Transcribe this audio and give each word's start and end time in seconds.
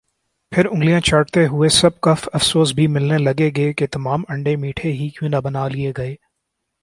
پھر 0.51 0.65
انگلیاں 0.65 0.99
چاٹتے 0.99 1.45
ہوئے 1.47 1.69
سب 1.69 1.99
کف 2.01 2.27
افسوس 2.33 2.73
بھی 2.73 2.87
ملنے 2.87 3.17
لگے 3.17 3.51
کہ 3.73 3.87
تمام 3.91 4.23
انڈے 4.29 4.55
میٹھے 4.55 4.91
ہی 4.91 5.09
کیوں 5.09 5.29
نہ 5.29 5.39
بنا 5.43 5.67
لئے 5.67 5.91
گئے 5.97 6.15